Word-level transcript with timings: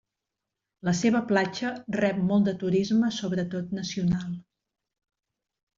La 0.87 0.93
seva 0.99 1.21
platja 1.31 1.73
rep 1.97 2.23
molt 2.31 2.49
de 2.49 2.57
turisme 2.65 3.13
sobretot 3.21 3.79
nacional. 3.83 4.37